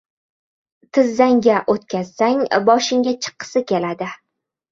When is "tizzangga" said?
0.97-1.59